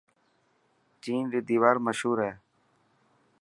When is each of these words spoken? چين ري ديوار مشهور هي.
چين 1.03 1.23
ري 1.31 1.39
ديوار 1.49 1.75
مشهور 1.85 2.17
هي. 2.25 2.33